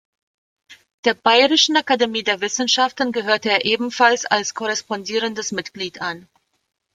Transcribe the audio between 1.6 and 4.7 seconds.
Akademie der Wissenschaften gehörte er ebenfalls als